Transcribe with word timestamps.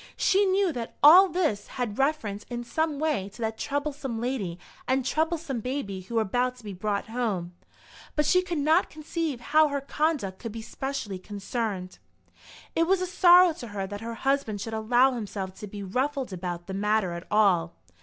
She 0.17 0.45
knew 0.45 0.73
that 0.73 0.95
all 1.03 1.29
this 1.29 1.67
had 1.77 1.99
reference 1.99 2.43
in 2.49 2.63
some 2.63 2.97
way 2.97 3.29
to 3.35 3.41
that 3.43 3.59
troublesome 3.59 4.19
lady 4.19 4.57
and 4.87 5.05
troublesome 5.05 5.59
baby 5.59 6.01
who 6.01 6.15
were 6.15 6.23
about 6.23 6.55
to 6.55 6.63
be 6.63 6.73
brought 6.73 7.09
home; 7.09 7.53
but 8.15 8.25
she 8.25 8.41
could 8.41 8.57
not 8.57 8.89
conceive 8.89 9.39
how 9.53 9.67
her 9.67 9.79
conduct 9.79 10.39
could 10.39 10.53
be 10.53 10.61
specially 10.63 11.19
concerned. 11.19 11.99
It 12.75 12.87
was 12.87 12.99
a 12.99 13.05
sorrow 13.05 13.53
to 13.53 13.67
her 13.67 13.85
that 13.85 14.01
her 14.01 14.15
husband 14.15 14.59
should 14.59 14.73
allow 14.73 15.11
himself 15.11 15.53
to 15.59 15.67
be 15.67 15.83
ruffled 15.83 16.33
about 16.33 16.65
the 16.65 16.73
matter 16.73 17.11
at 17.13 17.27
all. 17.29 17.75